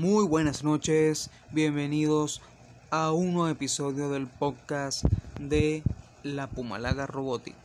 Muy 0.00 0.24
buenas 0.24 0.64
noches, 0.64 1.28
bienvenidos 1.50 2.40
a 2.90 3.12
un 3.12 3.34
nuevo 3.34 3.50
episodio 3.50 4.08
del 4.08 4.28
podcast 4.28 5.04
de 5.38 5.82
La 6.22 6.46
Pumalaga 6.46 7.06
Robótica. 7.06 7.58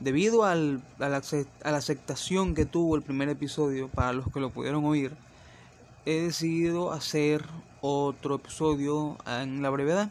Debido 0.00 0.44
al, 0.44 0.80
a, 0.98 1.10
la, 1.10 1.20
a 1.62 1.70
la 1.70 1.76
aceptación 1.76 2.54
que 2.54 2.64
tuvo 2.64 2.96
el 2.96 3.02
primer 3.02 3.28
episodio, 3.28 3.88
para 3.88 4.14
los 4.14 4.32
que 4.32 4.40
lo 4.40 4.48
pudieron 4.48 4.86
oír, 4.86 5.12
he 6.06 6.22
decidido 6.22 6.90
hacer 6.90 7.44
otro 7.82 8.36
episodio 8.36 9.18
en 9.26 9.60
la 9.60 9.68
brevedad. 9.68 10.10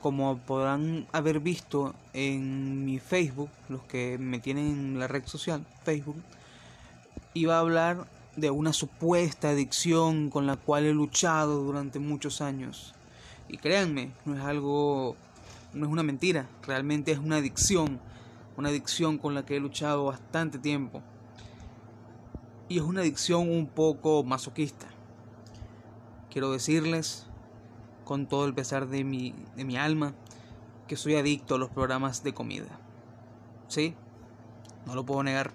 Como 0.00 0.38
podrán 0.38 1.06
haber 1.12 1.38
visto 1.38 1.94
en 2.14 2.84
mi 2.84 2.98
Facebook, 2.98 3.50
los 3.68 3.82
que 3.82 4.18
me 4.18 4.40
tienen 4.40 4.66
en 4.66 4.98
la 4.98 5.06
red 5.06 5.24
social, 5.24 5.64
Facebook, 5.84 6.20
iba 7.32 7.58
a 7.58 7.60
hablar 7.60 8.08
de 8.36 8.50
una 8.50 8.72
supuesta 8.72 9.50
adicción 9.50 10.30
con 10.30 10.46
la 10.46 10.56
cual 10.56 10.84
he 10.84 10.92
luchado 10.92 11.62
durante 11.62 11.98
muchos 11.98 12.40
años. 12.40 12.94
Y 13.48 13.58
créanme, 13.58 14.12
no 14.24 14.34
es 14.34 14.40
algo, 14.42 15.16
no 15.74 15.86
es 15.86 15.92
una 15.92 16.02
mentira, 16.02 16.48
realmente 16.66 17.12
es 17.12 17.18
una 17.18 17.36
adicción, 17.36 18.00
una 18.56 18.70
adicción 18.70 19.18
con 19.18 19.34
la 19.34 19.44
que 19.44 19.56
he 19.56 19.60
luchado 19.60 20.06
bastante 20.06 20.58
tiempo. 20.58 21.02
Y 22.68 22.78
es 22.78 22.82
una 22.82 23.02
adicción 23.02 23.50
un 23.50 23.66
poco 23.66 24.24
masoquista. 24.24 24.86
Quiero 26.30 26.50
decirles, 26.50 27.26
con 28.04 28.26
todo 28.26 28.46
el 28.46 28.54
pesar 28.54 28.88
de 28.88 29.04
mi, 29.04 29.34
de 29.56 29.64
mi 29.64 29.76
alma, 29.76 30.14
que 30.88 30.96
soy 30.96 31.16
adicto 31.16 31.56
a 31.56 31.58
los 31.58 31.68
programas 31.68 32.22
de 32.24 32.32
comida. 32.32 32.78
¿Sí? 33.68 33.94
No 34.86 34.94
lo 34.94 35.04
puedo 35.04 35.22
negar. 35.22 35.52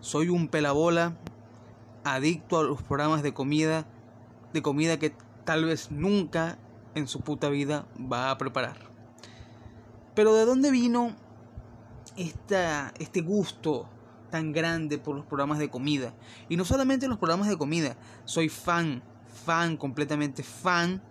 Soy 0.00 0.30
un 0.30 0.48
pelabola 0.48 1.14
adicto 2.14 2.58
a 2.58 2.62
los 2.64 2.82
programas 2.82 3.22
de 3.22 3.34
comida, 3.34 3.86
de 4.52 4.62
comida 4.62 4.98
que 4.98 5.12
tal 5.44 5.64
vez 5.64 5.90
nunca 5.90 6.58
en 6.94 7.08
su 7.08 7.20
puta 7.20 7.48
vida 7.48 7.86
va 8.00 8.30
a 8.30 8.38
preparar. 8.38 8.76
Pero 10.14 10.34
¿de 10.34 10.44
dónde 10.44 10.70
vino 10.70 11.14
esta, 12.16 12.92
este 12.98 13.20
gusto 13.20 13.88
tan 14.30 14.52
grande 14.52 14.98
por 14.98 15.16
los 15.16 15.24
programas 15.24 15.58
de 15.58 15.70
comida? 15.70 16.14
Y 16.48 16.56
no 16.56 16.64
solamente 16.64 17.08
los 17.08 17.18
programas 17.18 17.48
de 17.48 17.56
comida, 17.56 17.96
soy 18.24 18.48
fan, 18.48 19.02
fan, 19.44 19.76
completamente 19.76 20.42
fan 20.42 21.02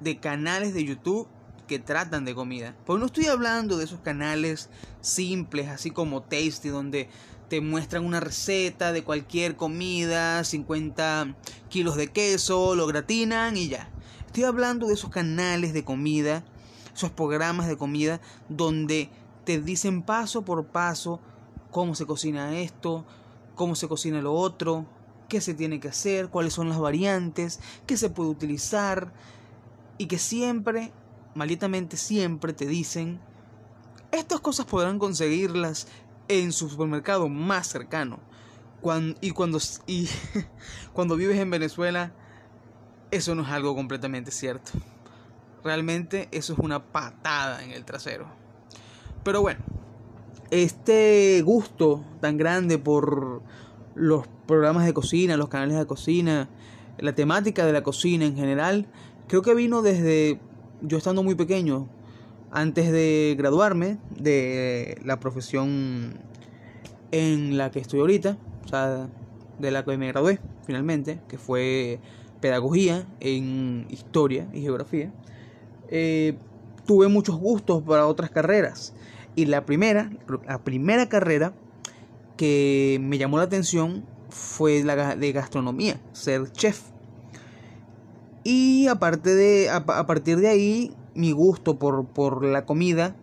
de 0.00 0.18
canales 0.20 0.74
de 0.74 0.84
YouTube 0.84 1.28
que 1.68 1.78
tratan 1.78 2.24
de 2.24 2.34
comida. 2.34 2.74
Porque 2.84 2.98
no 2.98 3.06
estoy 3.06 3.26
hablando 3.26 3.76
de 3.76 3.84
esos 3.84 4.00
canales 4.00 4.70
simples, 5.00 5.68
así 5.68 5.92
como 5.92 6.22
Tasty, 6.22 6.70
donde 6.70 7.08
te 7.48 7.60
muestran 7.60 8.04
una 8.04 8.18
receta 8.18 8.92
de 8.92 9.04
cualquier 9.04 9.54
comida, 9.54 10.42
50 10.42 11.36
kilos 11.68 11.96
de 11.96 12.08
queso, 12.08 12.74
lo 12.74 12.88
gratinan 12.88 13.56
y 13.56 13.68
ya. 13.68 13.88
Estoy 14.26 14.44
hablando 14.44 14.88
de 14.88 14.94
esos 14.94 15.10
canales 15.10 15.72
de 15.72 15.84
comida, 15.84 16.44
esos 16.92 17.10
programas 17.12 17.68
de 17.68 17.76
comida 17.76 18.20
donde 18.48 19.08
te 19.44 19.60
dicen 19.60 20.02
paso 20.02 20.42
por 20.42 20.66
paso 20.66 21.20
cómo 21.70 21.94
se 21.94 22.06
cocina 22.06 22.58
esto, 22.58 23.06
cómo 23.54 23.74
se 23.74 23.88
cocina 23.88 24.20
lo 24.20 24.34
otro, 24.34 24.86
qué 25.28 25.40
se 25.40 25.54
tiene 25.54 25.80
que 25.80 25.88
hacer, 25.88 26.28
cuáles 26.28 26.54
son 26.54 26.68
las 26.68 26.78
variantes, 26.78 27.60
qué 27.86 27.96
se 27.96 28.10
puede 28.10 28.30
utilizar 28.30 29.12
y 29.98 30.06
que 30.06 30.18
siempre, 30.18 30.92
malditamente 31.38 31.96
siempre 31.96 32.52
te 32.52 32.66
dicen, 32.66 33.20
estas 34.10 34.40
cosas 34.40 34.66
podrán 34.66 34.98
conseguirlas 34.98 35.86
en 36.26 36.52
su 36.52 36.68
supermercado 36.68 37.28
más 37.28 37.68
cercano. 37.68 38.18
y 39.20 39.30
cuando, 39.30 39.58
y 39.86 40.08
cuando 40.92 41.14
vives 41.14 41.38
en 41.38 41.50
Venezuela, 41.50 42.12
eso 43.12 43.36
no 43.36 43.42
es 43.42 43.48
algo 43.50 43.76
completamente 43.76 44.32
cierto. 44.32 44.72
Realmente 45.62 46.28
eso 46.32 46.54
es 46.54 46.58
una 46.58 46.84
patada 46.92 47.62
en 47.62 47.70
el 47.70 47.84
trasero. 47.84 48.26
Pero 49.22 49.40
bueno, 49.40 49.60
este 50.50 51.40
gusto 51.42 52.04
tan 52.20 52.36
grande 52.36 52.78
por 52.78 53.42
los 53.94 54.26
programas 54.48 54.86
de 54.86 54.92
cocina, 54.92 55.36
los 55.36 55.48
canales 55.48 55.78
de 55.78 55.86
cocina, 55.86 56.48
la 56.98 57.14
temática 57.14 57.64
de 57.64 57.72
la 57.72 57.84
cocina 57.84 58.24
en 58.24 58.34
general, 58.34 58.88
creo 59.28 59.42
que 59.42 59.54
vino 59.54 59.82
desde 59.82 60.40
yo 60.82 60.98
estando 60.98 61.22
muy 61.22 61.34
pequeño, 61.34 61.88
antes 62.50 62.90
de 62.90 63.34
graduarme 63.38 63.98
de 64.18 64.98
la 65.04 65.20
profesión 65.20 66.18
en 67.10 67.58
la 67.58 67.70
que 67.70 67.80
estoy 67.80 68.00
ahorita, 68.00 68.38
o 68.64 68.68
sea, 68.68 69.08
de 69.58 69.70
la 69.70 69.84
que 69.84 69.96
me 69.96 70.08
gradué 70.08 70.40
finalmente, 70.64 71.20
que 71.28 71.38
fue 71.38 72.00
pedagogía 72.40 73.06
en 73.20 73.86
historia 73.90 74.48
y 74.52 74.60
geografía, 74.62 75.12
eh, 75.88 76.36
tuve 76.86 77.08
muchos 77.08 77.36
gustos 77.36 77.82
para 77.82 78.06
otras 78.06 78.30
carreras. 78.30 78.94
Y 79.34 79.46
la 79.46 79.64
primera, 79.64 80.10
la 80.46 80.58
primera 80.64 81.08
carrera 81.08 81.52
que 82.36 82.98
me 83.00 83.18
llamó 83.18 83.38
la 83.38 83.44
atención 83.44 84.04
fue 84.30 84.82
la 84.84 85.16
de 85.16 85.32
gastronomía, 85.32 86.00
ser 86.12 86.50
chef. 86.52 86.82
Y 88.50 88.88
aparte 88.88 89.34
de, 89.34 89.68
a 89.68 90.06
partir 90.06 90.38
de 90.38 90.48
ahí 90.48 90.90
mi 91.14 91.32
gusto 91.32 91.78
por, 91.78 92.06
por 92.06 92.42
la 92.42 92.64
comida, 92.64 93.14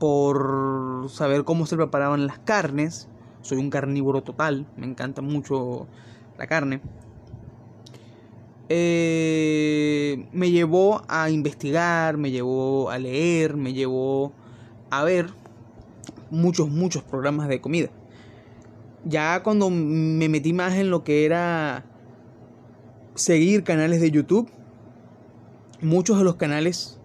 por 0.00 1.06
saber 1.08 1.44
cómo 1.44 1.64
se 1.64 1.76
preparaban 1.76 2.26
las 2.26 2.40
carnes. 2.40 3.06
Soy 3.42 3.58
un 3.58 3.70
carnívoro 3.70 4.24
total, 4.24 4.66
me 4.76 4.84
encanta 4.84 5.22
mucho 5.22 5.86
la 6.36 6.48
carne. 6.48 6.80
Eh, 8.68 10.26
me 10.32 10.50
llevó 10.50 11.02
a 11.06 11.30
investigar, 11.30 12.16
me 12.16 12.32
llevó 12.32 12.90
a 12.90 12.98
leer, 12.98 13.56
me 13.56 13.74
llevó 13.74 14.32
a 14.90 15.04
ver 15.04 15.28
muchos, 16.32 16.68
muchos 16.68 17.04
programas 17.04 17.46
de 17.46 17.60
comida. 17.60 17.90
Ya 19.04 19.40
cuando 19.44 19.70
me 19.70 20.28
metí 20.28 20.52
más 20.52 20.74
en 20.74 20.90
lo 20.90 21.04
que 21.04 21.26
era 21.26 21.84
seguir 23.14 23.62
canales 23.62 24.00
de 24.00 24.10
YouTube, 24.10 24.50
muchos 25.80 26.18
de 26.18 26.24
los 26.24 26.36
canales 26.36 26.98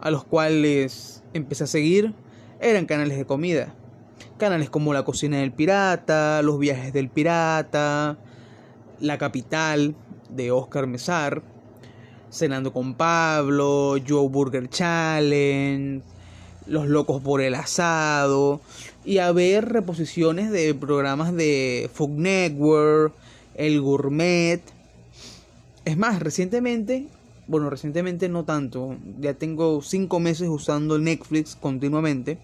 a 0.00 0.10
los 0.10 0.24
cuales 0.24 1.22
empecé 1.32 1.64
a 1.64 1.66
seguir 1.66 2.14
eran 2.60 2.86
canales 2.86 3.16
de 3.16 3.24
comida. 3.24 3.74
Canales 4.38 4.68
como 4.68 4.92
La 4.92 5.04
Cocina 5.04 5.38
del 5.38 5.52
Pirata, 5.52 6.42
Los 6.42 6.58
Viajes 6.58 6.92
del 6.92 7.08
Pirata, 7.08 8.18
La 9.00 9.16
Capital 9.16 9.94
de 10.28 10.50
Oscar 10.50 10.86
Mesar, 10.86 11.42
Cenando 12.30 12.72
con 12.72 12.94
Pablo, 12.94 13.96
Joe 14.06 14.28
Burger 14.28 14.68
Challenge, 14.68 16.02
Los 16.66 16.88
Locos 16.88 17.22
por 17.22 17.40
el 17.40 17.54
Asado, 17.54 18.60
y 19.04 19.18
a 19.18 19.30
ver 19.32 19.68
reposiciones 19.68 20.50
de 20.50 20.74
programas 20.74 21.34
de 21.34 21.88
Food 21.94 22.18
Network, 22.18 23.14
El 23.54 23.80
Gourmet. 23.80 24.60
Es 25.84 25.96
más, 25.96 26.20
recientemente 26.20 27.08
bueno, 27.46 27.68
recientemente 27.68 28.28
no 28.28 28.44
tanto, 28.44 28.96
ya 29.20 29.34
tengo 29.34 29.82
cinco 29.82 30.18
meses 30.18 30.48
usando 30.48 30.98
Netflix 30.98 31.56
continuamente. 31.56 32.38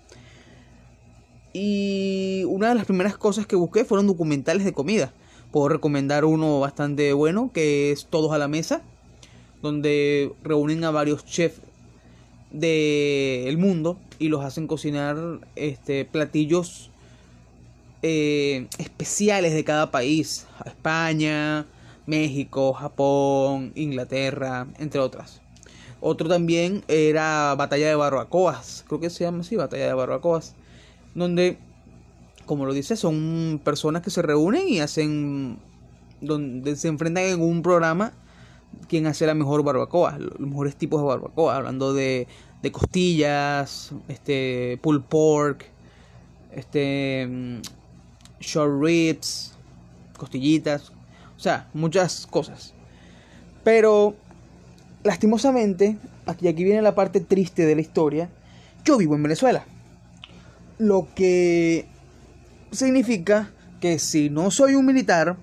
Y 1.52 2.44
una 2.46 2.68
de 2.68 2.74
las 2.74 2.84
primeras 2.84 3.16
cosas 3.16 3.46
que 3.46 3.56
busqué 3.56 3.84
fueron 3.84 4.06
documentales 4.06 4.64
de 4.64 4.72
comida. 4.72 5.12
Puedo 5.50 5.68
recomendar 5.68 6.24
uno 6.24 6.60
bastante 6.60 7.12
bueno 7.12 7.50
que 7.52 7.90
es 7.90 8.06
Todos 8.06 8.32
a 8.32 8.38
la 8.38 8.46
Mesa, 8.46 8.82
donde 9.62 10.32
reúnen 10.44 10.84
a 10.84 10.90
varios 10.90 11.24
chefs 11.24 11.60
del 12.52 13.56
mundo 13.58 13.98
y 14.18 14.28
los 14.28 14.44
hacen 14.44 14.66
cocinar 14.66 15.16
este, 15.56 16.04
platillos 16.04 16.90
eh, 18.02 18.66
especiales 18.78 19.54
de 19.54 19.64
cada 19.64 19.90
país. 19.90 20.46
España, 20.66 21.66
México, 22.06 22.72
Japón, 22.72 23.72
Inglaterra, 23.74 24.66
entre 24.78 25.00
otras. 25.00 25.40
Otro 26.00 26.28
también 26.28 26.82
era 26.88 27.54
Batalla 27.56 27.88
de 27.88 27.94
Barbacoas, 27.94 28.84
creo 28.88 29.00
que 29.00 29.10
se 29.10 29.24
llama 29.24 29.40
así, 29.40 29.56
Batalla 29.56 29.86
de 29.86 29.92
Barbacoas, 29.92 30.54
donde, 31.14 31.58
como 32.46 32.64
lo 32.64 32.72
dice, 32.72 32.96
son 32.96 33.60
personas 33.62 34.02
que 34.02 34.10
se 34.10 34.22
reúnen 34.22 34.66
y 34.68 34.80
hacen, 34.80 35.58
donde 36.20 36.76
se 36.76 36.88
enfrentan 36.88 37.24
en 37.24 37.40
un 37.42 37.62
programa 37.62 38.12
quién 38.88 39.06
hace 39.06 39.26
la 39.26 39.34
mejor 39.34 39.62
barbacoa, 39.62 40.18
los 40.18 40.38
mejores 40.40 40.76
tipos 40.76 41.00
de 41.00 41.06
barbacoa, 41.06 41.56
hablando 41.56 41.92
de, 41.92 42.26
de 42.62 42.72
costillas, 42.72 43.92
este, 44.08 44.78
pulled 44.82 45.02
pork, 45.02 45.66
este, 46.52 47.26
mm, 47.28 47.60
short 48.40 48.82
ribs, 48.82 49.54
costillitas, 50.16 50.92
o 51.40 51.42
sea, 51.42 51.70
muchas 51.72 52.26
cosas. 52.26 52.74
Pero, 53.64 54.14
lastimosamente, 55.02 55.96
aquí, 56.26 56.48
aquí 56.48 56.64
viene 56.64 56.82
la 56.82 56.94
parte 56.94 57.20
triste 57.20 57.64
de 57.64 57.74
la 57.74 57.80
historia. 57.80 58.28
Yo 58.84 58.98
vivo 58.98 59.14
en 59.14 59.22
Venezuela. 59.22 59.64
Lo 60.76 61.08
que 61.14 61.86
significa 62.72 63.52
que 63.80 63.98
si 63.98 64.28
no 64.28 64.50
soy 64.50 64.74
un 64.74 64.84
militar 64.84 65.38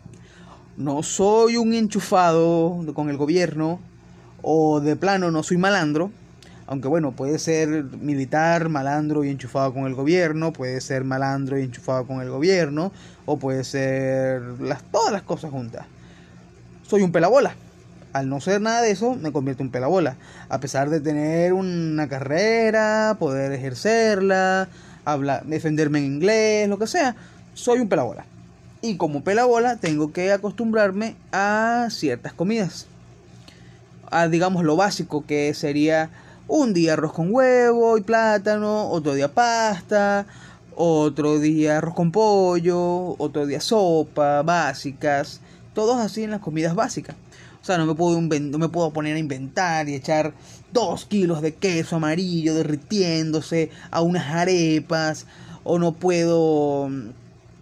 no 0.78 1.02
soy 1.02 1.58
un 1.58 1.74
enchufado 1.74 2.80
con 2.94 3.10
el 3.10 3.18
gobierno 3.18 3.80
o 4.44 4.80
de 4.80 4.96
plano 4.96 5.32
no 5.32 5.42
soy 5.42 5.58
malandro, 5.58 6.12
aunque 6.68 6.90
bueno, 6.90 7.14
puede 7.14 7.40
ser 7.40 7.86
militar, 7.86 8.68
malandro 8.68 9.24
y 9.24 9.30
enchufado 9.30 9.74
con 9.74 9.86
el 9.88 9.96
gobierno, 9.96 10.52
puede 10.52 10.81
ser 10.81 11.06
malandro 11.06 11.58
y 11.58 11.64
enchufado 11.64 12.06
con 12.06 12.22
el 12.22 12.30
gobierno, 12.30 12.92
o 13.25 13.38
puede 13.38 13.64
ser 13.64 14.42
las, 14.60 14.84
todas 14.84 15.14
las 15.14 15.22
cosas 15.22 15.52
juntas. 15.52 15.86
Soy 16.84 17.02
un 17.02 17.14
pelabola. 17.14 17.56
Al 18.12 18.28
no 18.30 18.42
ser 18.42 18.60
nada 18.62 18.81
de 18.81 18.92
eso, 18.92 19.16
me 19.16 19.31
convierto 19.31 19.64
en 19.64 19.69
pelabola. 19.69 20.18
A 20.50 20.60
pesar 20.60 20.90
de 20.90 21.00
tener 21.00 21.54
una 21.54 22.10
carrera, 22.10 23.16
poder 23.18 23.54
ejercerla, 23.54 24.68
hablar, 25.06 25.46
defenderme 25.46 26.00
en 26.00 26.06
inglés, 26.06 26.68
lo 26.68 26.78
que 26.78 26.88
sea, 26.88 27.16
soy 27.54 27.80
un 27.80 27.88
pelabola. 27.88 28.25
Y 28.81 28.98
como 28.98 29.24
pelabola, 29.24 29.78
tengo 29.78 30.12
que 30.12 30.34
acostumbrarme 30.34 31.16
a 31.31 31.88
ciertas 31.92 32.34
comidas. 32.34 32.88
A 34.12 34.28
digamos 34.28 34.64
lo 34.64 34.75
básico 34.75 35.25
que 35.25 35.54
sería 35.54 36.10
un 36.48 36.74
día 36.74 36.94
arroz 36.94 37.14
con 37.14 37.34
huevo 37.34 37.98
y 37.98 38.02
plátano, 38.02 38.90
otro 38.90 39.14
día 39.14 39.34
pasta, 39.34 40.26
otro 40.76 41.40
día 41.40 41.78
arroz 41.78 41.94
con 41.94 42.12
pollo, 42.12 43.16
otro 43.18 43.46
día 43.46 43.60
sopa, 43.60 44.44
básicas, 44.44 45.42
todos 45.74 45.98
así 45.98 46.24
en 46.24 46.32
las 46.32 46.42
comidas 46.42 46.76
básicas. 46.76 47.16
O 47.62 47.66
sea, 47.68 47.78
no 47.78 47.86
me 47.86 47.96
puedo, 47.96 48.22
no 48.22 48.58
me 48.58 48.70
puedo 48.70 48.92
poner 48.92 49.16
a 49.16 49.20
inventar 49.20 49.90
y 49.90 49.96
echar 49.96 50.34
dos 50.72 51.06
kilos 51.06 51.42
de 51.42 51.54
queso 51.54 51.98
amarillo 51.98 52.56
derritiéndose 52.56 53.72
a 53.92 54.02
unas 54.02 54.28
arepas, 54.28 55.26
o 55.66 55.80
no 55.80 55.92
puedo, 55.92 56.90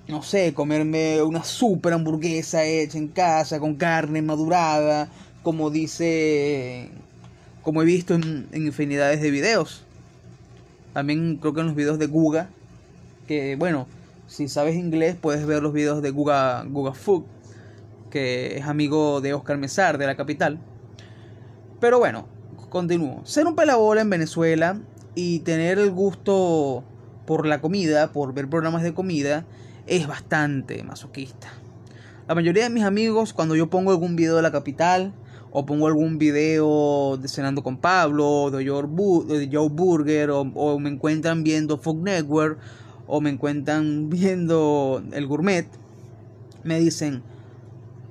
no 0.07 0.21
sé, 0.21 0.53
comerme 0.53 1.23
una 1.23 1.43
super 1.43 1.93
hamburguesa 1.93 2.63
hecha 2.65 2.99
en 2.99 3.07
casa 3.07 3.59
con 3.59 3.75
carne 3.75 4.21
madurada, 4.21 5.09
como 5.41 5.71
dice 5.71 6.91
como 7.65 7.81
he 7.81 7.85
visto 7.85 8.13
en, 8.13 8.47
infinidades 8.53 9.21
de 9.21 9.31
videos. 9.31 9.81
También 10.93 11.37
creo 11.37 11.53
que 11.53 11.61
en 11.61 11.65
los 11.65 11.75
videos 11.75 11.97
de 11.97 12.05
Guga, 12.05 12.47
que 13.27 13.55
bueno, 13.55 13.87
si 14.27 14.47
sabes 14.47 14.75
inglés 14.75 15.17
puedes 15.19 15.45
ver 15.47 15.63
los 15.63 15.73
videos 15.73 16.03
de 16.03 16.11
Guga, 16.11 16.63
Guga 16.63 16.93
Food, 16.93 17.23
que 18.11 18.57
es 18.57 18.65
amigo 18.65 19.19
de 19.19 19.33
Oscar 19.33 19.57
Mesar 19.57 19.97
de 19.97 20.05
la 20.05 20.15
capital. 20.15 20.59
Pero 21.81 21.97
bueno, 21.97 22.27
continúo. 22.69 23.25
Ser 23.25 23.47
un 23.47 23.55
pelabola 23.55 24.01
en 24.01 24.11
Venezuela 24.11 24.79
y 25.15 25.39
tener 25.39 25.79
el 25.79 25.89
gusto 25.89 26.83
por 27.25 27.47
la 27.47 27.61
comida, 27.61 28.11
por 28.13 28.35
ver 28.35 28.47
programas 28.47 28.83
de 28.83 28.93
comida, 28.93 29.43
es 29.87 30.05
bastante 30.05 30.83
masoquista. 30.83 31.51
La 32.27 32.35
mayoría 32.35 32.63
de 32.63 32.69
mis 32.69 32.83
amigos, 32.83 33.33
cuando 33.33 33.55
yo 33.55 33.71
pongo 33.71 33.89
algún 33.89 34.15
video 34.15 34.35
de 34.35 34.43
la 34.43 34.51
capital, 34.51 35.13
o 35.57 35.65
pongo 35.65 35.87
algún 35.87 36.17
video 36.17 37.15
de 37.15 37.29
cenando 37.29 37.63
con 37.63 37.77
Pablo, 37.77 38.51
de 38.51 38.67
Joe, 38.67 39.69
Burger, 39.69 40.29
o, 40.29 40.79
me 40.79 40.89
encuentran 40.89 41.45
viendo 41.45 41.77
Food 41.77 42.03
Network, 42.03 42.59
o 43.07 43.21
me 43.21 43.29
encuentran 43.29 44.09
viendo 44.09 45.01
el 45.13 45.25
gourmet, 45.27 45.65
me 46.65 46.77
dicen, 46.77 47.23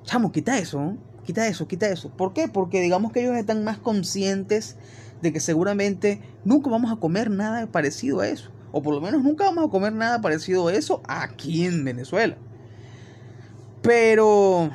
chamo, 0.05 0.33
quita 0.33 0.59
eso, 0.59 0.97
quita 1.27 1.47
eso, 1.47 1.69
quita 1.69 1.87
eso. 1.91 2.09
¿Por 2.09 2.33
qué? 2.33 2.49
Porque 2.49 2.81
digamos 2.81 3.13
que 3.13 3.21
ellos 3.21 3.37
están 3.37 3.63
más 3.63 3.77
conscientes 3.77 4.77
de 5.21 5.31
que 5.31 5.41
seguramente 5.41 6.23
nunca 6.47 6.71
vamos 6.71 6.91
a 6.91 6.97
comer 6.97 7.31
nada 7.31 7.67
parecido 7.67 8.21
a 8.21 8.29
eso. 8.29 8.49
O 8.73 8.81
por 8.81 8.95
lo 8.95 9.03
menos 9.03 9.23
nunca 9.23 9.45
vamos 9.45 9.67
a 9.67 9.71
comer 9.71 9.93
nada 9.93 10.23
parecido 10.23 10.69
a 10.69 10.73
eso 10.73 11.03
aquí 11.07 11.67
en 11.67 11.85
Venezuela. 11.85 12.39
Pero, 13.83 14.71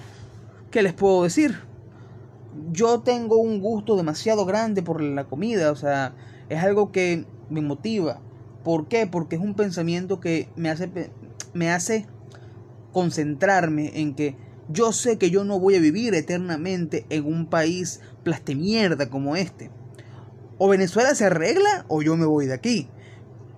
¿qué 0.70 0.84
les 0.84 0.94
puedo 0.94 1.24
decir? 1.24 1.68
Yo 2.72 3.02
tengo 3.02 3.38
un 3.38 3.60
gusto 3.60 3.96
demasiado 3.96 4.46
grande 4.46 4.82
por 4.82 5.02
la 5.02 5.26
comida, 5.26 5.72
o 5.72 5.76
sea, 5.76 6.14
es 6.50 6.64
algo 6.64 6.92
que 6.92 7.26
me 7.50 7.62
motiva. 7.62 8.22
¿Por 8.64 8.88
qué? 8.88 9.08
Porque 9.08 9.36
es 9.36 9.42
un 9.42 9.56
pensamiento 9.56 10.20
que 10.20 10.50
me 10.56 10.70
hace, 10.70 10.90
me 11.54 11.72
hace 11.72 12.06
concentrarme 12.92 14.00
en 14.00 14.16
que 14.16 14.36
yo 14.72 14.92
sé 14.92 15.18
que 15.18 15.32
yo 15.32 15.44
no 15.44 15.60
voy 15.60 15.76
a 15.76 15.80
vivir 15.80 16.14
eternamente 16.14 17.06
en 17.10 17.26
un 17.26 17.48
país 17.48 18.02
plastemierda 18.24 19.10
como 19.10 19.36
este. 19.36 19.72
O 20.58 20.68
Venezuela 20.68 21.16
se 21.16 21.26
arregla 21.26 21.86
o 21.88 22.02
yo 22.02 22.18
me 22.18 22.26
voy 22.26 22.46
de 22.46 22.54
aquí. 22.54 22.88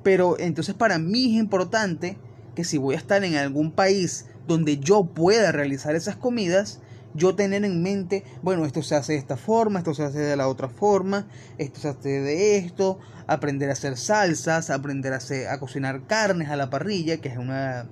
Pero 0.04 0.40
entonces 0.40 0.76
para 0.76 1.00
mí 1.00 1.36
es 1.36 1.42
importante 1.42 2.18
que 2.56 2.64
si 2.64 2.78
voy 2.78 2.96
a 2.96 2.98
estar 2.98 3.24
en 3.24 3.36
algún 3.36 3.72
país 3.72 4.28
donde 4.48 4.78
yo 4.78 5.04
pueda 5.06 5.52
realizar 5.52 5.96
esas 5.96 6.16
comidas, 6.16 6.80
yo 7.14 7.36
tener 7.36 7.66
en 7.66 7.82
mente, 7.84 8.24
bueno, 8.42 8.66
esto 8.66 8.82
se 8.82 8.96
hace 8.96 9.14
de 9.14 9.20
esta 9.20 9.38
forma, 9.38 9.80
esto 9.80 9.94
se 9.94 10.04
hace 10.04 10.20
de 10.20 10.36
la 10.36 10.48
otra 10.48 10.70
forma, 10.70 11.28
esto 11.58 11.80
se 11.80 11.90
hace 11.90 12.10
de 12.10 12.58
esto, 12.58 13.00
aprender 13.28 13.70
a 13.70 13.74
hacer 13.74 13.98
salsas, 13.98 14.70
aprender 14.70 15.14
a, 15.14 15.18
hacer, 15.18 15.48
a 15.48 15.60
cocinar 15.60 16.08
carnes 16.08 16.50
a 16.50 16.56
la 16.56 16.70
parrilla, 16.70 17.18
que 17.18 17.30
es 17.30 17.38
una 17.38 17.88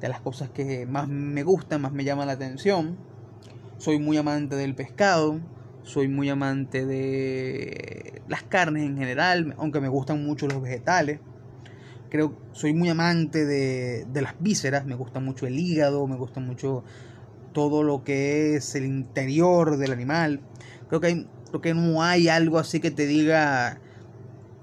de 0.00 0.08
las 0.08 0.20
cosas 0.20 0.50
que 0.50 0.86
más 0.86 1.08
me 1.08 1.42
gustan, 1.42 1.80
más 1.80 1.92
me 1.92 2.04
llama 2.04 2.26
la 2.26 2.32
atención. 2.32 2.96
Soy 3.78 3.98
muy 3.98 4.16
amante 4.16 4.56
del 4.56 4.74
pescado, 4.74 5.40
soy 5.82 6.08
muy 6.08 6.28
amante 6.28 6.86
de 6.86 8.22
las 8.28 8.42
carnes 8.42 8.84
en 8.84 8.96
general, 8.96 9.54
aunque 9.58 9.80
me 9.80 9.88
gustan 9.88 10.24
mucho 10.24 10.46
los 10.46 10.62
vegetales. 10.62 11.20
Creo, 12.10 12.36
soy 12.52 12.74
muy 12.74 12.88
amante 12.88 13.46
de, 13.46 14.04
de 14.12 14.22
las 14.22 14.34
vísceras, 14.40 14.84
me 14.84 14.96
gusta 14.96 15.20
mucho 15.20 15.46
el 15.46 15.58
hígado, 15.58 16.06
me 16.08 16.16
gusta 16.16 16.40
mucho 16.40 16.82
todo 17.52 17.82
lo 17.82 18.04
que 18.04 18.56
es 18.56 18.74
el 18.74 18.84
interior 18.84 19.76
del 19.76 19.92
animal. 19.92 20.40
Creo 20.88 21.00
que, 21.00 21.06
hay, 21.08 21.26
creo 21.48 21.60
que 21.60 21.74
no 21.74 22.02
hay 22.02 22.28
algo 22.28 22.58
así 22.58 22.80
que 22.80 22.90
te 22.90 23.06
diga, 23.06 23.80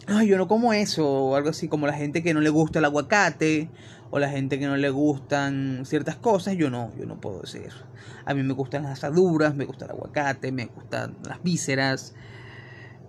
ay, 0.08 0.28
yo 0.28 0.38
no 0.38 0.48
como 0.48 0.74
eso, 0.74 1.08
o 1.08 1.36
algo 1.36 1.50
así 1.50 1.68
como 1.68 1.88
la 1.88 1.94
gente 1.94 2.24
que 2.24 2.34
no 2.34 2.42
le 2.42 2.50
gusta 2.50 2.80
el 2.80 2.86
aguacate, 2.86 3.70
o 4.10 4.20
la 4.20 4.30
gente 4.30 4.58
que 4.58 4.68
no 4.68 4.78
le 4.78 4.90
gustan 4.90 5.84
ciertas 5.86 6.16
cosas, 6.16 6.56
yo 6.56 6.70
no, 6.70 6.92
yo 6.98 7.06
no 7.06 7.20
puedo 7.20 7.42
decir. 7.42 7.72
A 8.26 8.34
mí 8.34 8.44
me 8.44 8.54
gustan 8.54 8.84
las 8.84 8.94
asaduras, 8.94 9.56
me 9.56 9.66
gusta 9.66 9.86
el 9.86 9.92
aguacate, 9.92 10.52
me 10.52 10.66
gustan 10.66 11.18
las 11.24 11.44
vísceras, 11.44 12.14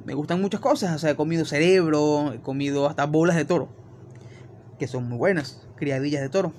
me 0.04 0.14
gustan 0.14 0.40
muchas 0.40 0.60
cosas, 0.60 0.96
o 0.96 0.98
sea, 0.98 1.10
he 1.10 1.16
comido 1.16 1.44
cerebro, 1.44 2.32
he 2.32 2.40
comido 2.40 2.88
hasta 2.88 3.06
bolas 3.06 3.36
de 3.36 3.44
toro, 3.44 3.68
que 4.78 4.88
son 4.88 5.08
muy 5.08 5.18
buenas, 5.18 5.66
criadillas 5.76 6.22
de 6.22 6.28
toro. 6.28 6.52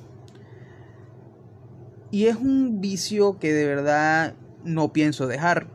Y 2.12 2.26
es 2.26 2.36
un 2.38 2.82
vicio 2.82 3.38
que 3.38 3.54
de 3.54 3.66
verdad 3.66 4.34
no 4.64 4.92
pienso 4.94 5.28
dejar. 5.28 5.68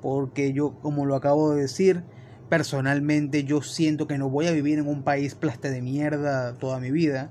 Porque 0.00 0.52
yo, 0.52 0.74
como 0.80 1.06
lo 1.06 1.14
acabo 1.14 1.54
de 1.54 1.62
decir, 1.62 2.02
personalmente 2.48 3.44
yo 3.44 3.62
siento 3.62 4.08
que 4.08 4.18
no 4.18 4.28
voy 4.28 4.48
a 4.48 4.52
vivir 4.52 4.78
en 4.78 4.88
un 4.88 5.04
país 5.04 5.34
plaste 5.34 5.70
de 5.70 5.80
mierda 5.80 6.54
toda 6.54 6.80
mi 6.80 6.90
vida. 6.90 7.30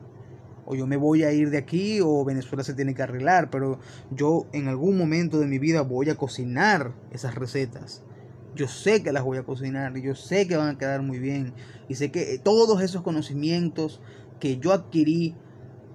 O 0.66 0.76
yo 0.76 0.88
me 0.88 0.96
voy 0.96 1.24
a 1.24 1.34
ir 1.34 1.50
de 1.50 1.58
aquí 1.58 2.00
o 2.02 2.24
Venezuela 2.24 2.64
se 2.64 2.74
tiene 2.74 2.96
que 2.96 3.04
arreglar. 3.04 3.50
Pero 3.50 3.80
yo 4.10 4.48
en 4.54 4.70
algún 4.70 4.98
momento 4.98 5.40
de 5.40 5.48
mi 5.48 5.60
vida 5.60 5.82
voy 5.82 6.10
a 6.10 6.16
cocinar 6.16 6.94
esas 7.12 7.36
recetas. 7.36 8.04
Yo 8.56 8.68
sé 8.68 9.04
que 9.04 9.12
las 9.12 9.24
voy 9.24 9.38
a 9.38 9.44
cocinar, 9.44 9.98
yo 9.98 10.14
sé 10.14 10.48
que 10.48 10.58
van 10.58 10.76
a 10.76 10.78
quedar 10.78 11.02
muy 11.02 11.20
bien. 11.20 11.54
Y 11.90 11.96
sé 11.96 12.10
que 12.12 12.40
todos 12.40 12.82
esos 12.82 13.02
conocimientos 13.02 14.02
que 14.40 14.58
yo 14.60 14.72
adquirí 14.72 15.36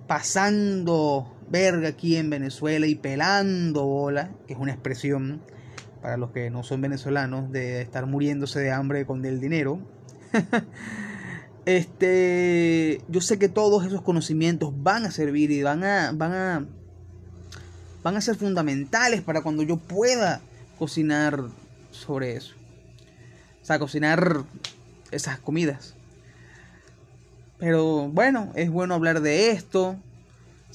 pasando 0.07 1.36
verga 1.49 1.89
aquí 1.89 2.17
en 2.17 2.31
Venezuela 2.31 2.87
y 2.87 2.95
pelando 2.95 3.85
bola, 3.85 4.31
que 4.47 4.55
es 4.55 4.59
una 4.59 4.73
expresión 4.73 5.41
para 6.03 6.17
los 6.17 6.31
que 6.31 6.51
no 6.51 6.63
son 6.63 6.81
venezolanos 6.81 7.51
de 7.51 7.83
estar 7.83 8.07
muriéndose 8.07 8.61
de 8.61 8.71
hambre 8.71 9.07
con 9.07 9.25
el 9.25 9.41
dinero. 9.41 9.81
este, 11.67 13.01
yo 13.09 13.21
sé 13.21 13.39
que 13.39 13.49
todos 13.49 13.85
esos 13.87 14.03
conocimientos 14.03 14.73
van 14.77 15.05
a 15.05 15.11
servir 15.11 15.51
y 15.51 15.63
van 15.63 15.85
a 15.85 16.13
van 16.13 16.33
a 16.33 16.67
van 18.03 18.17
a 18.17 18.21
ser 18.21 18.37
fundamentales 18.37 19.21
para 19.23 19.43
cuando 19.43 19.65
yo 19.65 19.79
pueda 19.79 20.41
cocinar 20.79 21.43
sobre 21.91 22.37
eso. 22.37 22.55
O 23.63 23.67
sea, 23.67 23.81
cocinar 23.81 24.45
esas 25.11 25.41
comidas. 25.41 25.95
Pero 27.59 28.09
bueno, 28.09 28.53
es 28.55 28.71
bueno 28.71 28.95
hablar 28.95 29.23
de 29.23 29.51
esto. 29.51 29.97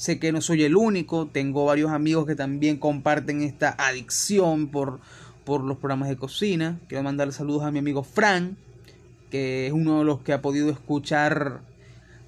Sé 0.02 0.18
que 0.18 0.32
no 0.32 0.42
soy 0.42 0.64
el 0.64 0.76
único, 0.76 1.28
tengo 1.28 1.66
varios 1.66 1.92
amigos 1.92 2.26
que 2.26 2.34
también 2.34 2.78
comparten 2.78 3.44
esta 3.44 3.76
adicción 3.78 4.70
por, 4.70 5.00
por 5.46 5.64
los 5.64 5.78
programas 5.78 6.10
de 6.10 6.18
cocina. 6.18 6.80
Quiero 6.88 7.04
mandar 7.04 7.32
saludos 7.32 7.62
a 7.62 7.70
mi 7.70 7.78
amigo 7.78 8.02
Fran, 8.02 8.58
que 9.30 9.68
es 9.68 9.74
uno 9.74 10.00
de 10.00 10.06
los 10.06 10.22
que 10.22 10.34
ha 10.34 10.42
podido 10.42 10.72
escuchar 10.72 11.62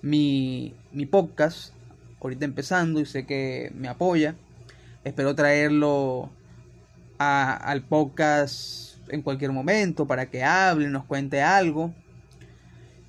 mi, 0.03 0.75
mi 0.91 1.07
podcast, 1.07 1.73
ahorita 2.21 2.45
empezando 2.45 2.99
y 2.99 3.07
sé 3.07 3.25
que 3.25 3.71
me 3.73 3.87
apoya. 3.87 4.35
Espero 5.03 5.33
traerlo 5.33 6.29
a, 7.17 7.55
al 7.55 7.81
podcast 7.81 8.97
en 9.09 9.23
cualquier 9.23 9.51
momento 9.51 10.05
para 10.05 10.29
que 10.29 10.43
hable, 10.43 10.89
nos 10.89 11.05
cuente 11.05 11.41
algo. 11.41 11.91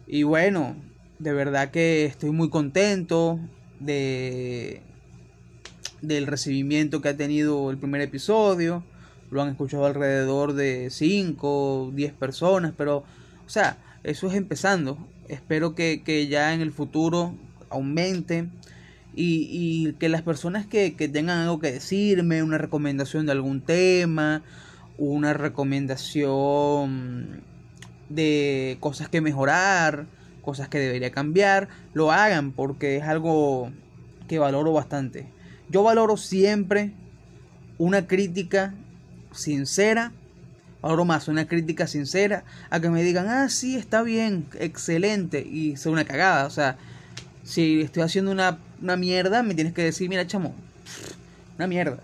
Y 0.06 0.22
bueno, 0.22 0.74
de 1.18 1.34
verdad 1.34 1.70
que 1.70 2.06
estoy 2.06 2.30
muy 2.30 2.48
contento 2.48 3.38
de, 3.80 4.82
del 6.02 6.26
recibimiento 6.26 7.00
que 7.00 7.08
ha 7.08 7.16
tenido 7.16 7.70
el 7.70 7.78
primer 7.78 8.00
episodio. 8.00 8.84
Lo 9.30 9.42
han 9.42 9.48
escuchado 9.48 9.86
alrededor 9.86 10.52
de 10.52 10.90
5, 10.90 11.92
10 11.94 12.12
personas, 12.12 12.72
pero, 12.76 12.98
o 12.98 13.48
sea, 13.48 13.78
eso 14.04 14.28
es 14.28 14.34
empezando. 14.34 14.98
Espero 15.28 15.74
que, 15.74 16.02
que 16.04 16.28
ya 16.28 16.54
en 16.54 16.60
el 16.60 16.72
futuro 16.72 17.34
aumente 17.70 18.48
y, 19.16 19.48
y 19.50 19.94
que 19.94 20.08
las 20.08 20.22
personas 20.22 20.66
que, 20.66 20.94
que, 20.94 21.08
tengan 21.08 21.40
algo 21.40 21.58
que 21.58 21.72
decirme, 21.72 22.42
una 22.42 22.58
recomendación 22.58 23.26
de 23.26 23.32
algún 23.32 23.60
tema, 23.60 24.42
una 24.98 25.32
recomendación 25.32 27.42
de 28.08 28.76
cosas 28.80 29.08
que 29.08 29.20
mejorar, 29.20 30.06
cosas 30.44 30.68
que 30.68 30.78
debería 30.78 31.10
cambiar, 31.10 31.68
lo 31.94 32.12
hagan 32.12 32.52
porque 32.52 32.96
es 32.96 33.04
algo 33.04 33.70
que 34.28 34.38
valoro 34.38 34.72
bastante. 34.72 35.26
Yo 35.70 35.82
valoro 35.82 36.16
siempre 36.16 36.92
una 37.78 38.06
crítica 38.06 38.74
sincera, 39.32 40.12
valoro 40.82 41.04
más 41.04 41.28
una 41.28 41.46
crítica 41.46 41.86
sincera 41.86 42.44
a 42.70 42.80
que 42.80 42.90
me 42.90 43.02
digan, 43.02 43.26
ah, 43.28 43.48
sí, 43.48 43.76
está 43.76 44.02
bien, 44.02 44.46
excelente, 44.58 45.40
y 45.40 45.76
sea 45.76 45.90
una 45.90 46.04
cagada. 46.04 46.46
O 46.46 46.50
sea, 46.50 46.76
si 47.42 47.80
estoy 47.80 48.02
haciendo 48.02 48.30
una, 48.30 48.58
una 48.80 48.96
mierda, 48.96 49.42
me 49.42 49.54
tienes 49.54 49.72
que 49.72 49.82
decir, 49.82 50.08
mira, 50.08 50.26
chamo, 50.26 50.54
una 51.56 51.66
mierda. 51.66 51.98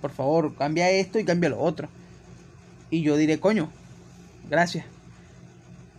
Por 0.00 0.10
favor, 0.10 0.54
cambia 0.56 0.90
esto 0.90 1.18
y 1.18 1.24
cambia 1.24 1.50
lo 1.50 1.60
otro. 1.60 1.88
Y 2.90 3.02
yo 3.02 3.16
diré, 3.16 3.38
coño, 3.38 3.70
gracias. 4.48 4.86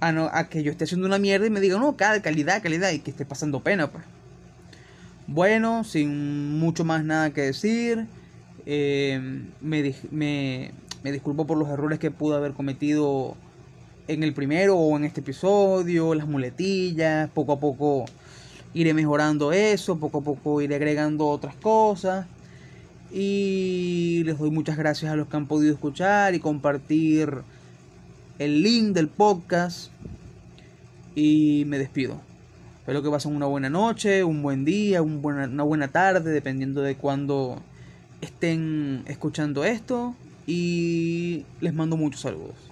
A, 0.01 0.11
no, 0.11 0.29
que 0.49 0.63
yo 0.63 0.71
esté 0.71 0.83
haciendo 0.83 1.07
una 1.07 1.17
mierda 1.17 1.47
y 1.47 1.49
me 1.49 1.61
digan, 1.61 1.79
no, 1.79 1.95
calidad, 1.95 2.61
calidad, 2.61 2.91
y 2.91 2.99
que 2.99 3.11
esté 3.11 3.25
pasando 3.25 3.61
pena, 3.61 3.89
pues. 3.89 4.03
Bueno, 5.27 5.85
sin 5.85 6.59
mucho 6.59 6.83
más 6.83 7.05
nada 7.05 7.31
que 7.31 7.41
decir, 7.41 8.07
eh, 8.65 9.21
me, 9.61 9.95
me, 10.11 10.71
me 11.03 11.11
disculpo 11.11 11.47
por 11.47 11.57
los 11.57 11.69
errores 11.69 11.99
que 11.99 12.11
pude 12.11 12.35
haber 12.35 12.51
cometido 12.51 13.37
en 14.07 14.23
el 14.23 14.33
primero 14.33 14.75
o 14.75 14.97
en 14.97 15.05
este 15.05 15.21
episodio, 15.21 16.13
las 16.15 16.27
muletillas, 16.27 17.29
poco 17.29 17.53
a 17.53 17.59
poco 17.59 18.05
iré 18.73 18.93
mejorando 18.93 19.51
eso, 19.51 19.97
poco 19.99 20.19
a 20.19 20.21
poco 20.21 20.61
iré 20.61 20.75
agregando 20.75 21.27
otras 21.27 21.55
cosas. 21.55 22.25
Y 23.11 24.23
les 24.25 24.37
doy 24.37 24.51
muchas 24.51 24.77
gracias 24.77 25.11
a 25.11 25.15
los 25.15 25.27
que 25.27 25.37
han 25.37 25.47
podido 25.47 25.73
escuchar 25.73 26.33
y 26.33 26.39
compartir 26.39 27.29
el 28.41 28.63
link 28.63 28.93
del 28.93 29.07
podcast. 29.07 29.91
Y 31.13 31.63
me 31.67 31.77
despido. 31.77 32.19
Espero 32.79 33.03
que 33.03 33.09
pasen 33.09 33.35
una 33.35 33.45
buena 33.45 33.69
noche, 33.69 34.23
un 34.23 34.41
buen 34.41 34.65
día, 34.65 35.03
un 35.03 35.21
buena, 35.21 35.45
una 35.45 35.63
buena 35.63 35.89
tarde, 35.89 36.31
dependiendo 36.31 36.81
de 36.81 36.95
cuándo 36.95 37.61
estén 38.21 39.03
escuchando 39.05 39.63
esto. 39.63 40.15
Y 40.47 41.45
les 41.59 41.73
mando 41.73 41.97
muchos 41.97 42.21
saludos. 42.21 42.70